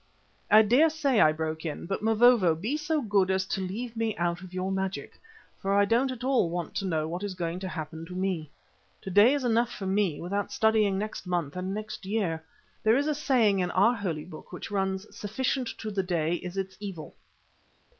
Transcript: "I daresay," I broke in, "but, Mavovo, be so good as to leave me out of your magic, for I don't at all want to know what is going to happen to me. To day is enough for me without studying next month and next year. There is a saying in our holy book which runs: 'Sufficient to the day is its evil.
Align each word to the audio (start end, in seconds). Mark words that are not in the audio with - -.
"I 0.49 0.63
daresay," 0.63 1.19
I 1.19 1.31
broke 1.31 1.63
in, 1.63 1.85
"but, 1.85 2.01
Mavovo, 2.01 2.55
be 2.55 2.75
so 2.75 3.03
good 3.03 3.29
as 3.29 3.45
to 3.45 3.61
leave 3.61 3.95
me 3.95 4.17
out 4.17 4.41
of 4.41 4.51
your 4.51 4.71
magic, 4.71 5.19
for 5.59 5.75
I 5.75 5.85
don't 5.85 6.09
at 6.11 6.23
all 6.23 6.49
want 6.49 6.73
to 6.77 6.85
know 6.87 7.07
what 7.07 7.21
is 7.21 7.35
going 7.35 7.59
to 7.59 7.67
happen 7.67 8.07
to 8.07 8.15
me. 8.15 8.49
To 9.03 9.11
day 9.11 9.35
is 9.35 9.43
enough 9.43 9.71
for 9.71 9.85
me 9.85 10.19
without 10.19 10.51
studying 10.51 10.97
next 10.97 11.27
month 11.27 11.55
and 11.55 11.71
next 11.71 12.03
year. 12.07 12.43
There 12.81 12.97
is 12.97 13.05
a 13.05 13.13
saying 13.13 13.59
in 13.59 13.69
our 13.69 13.93
holy 13.93 14.25
book 14.25 14.51
which 14.51 14.71
runs: 14.71 15.05
'Sufficient 15.15 15.67
to 15.77 15.91
the 15.91 16.01
day 16.01 16.33
is 16.37 16.57
its 16.57 16.77
evil. 16.79 17.13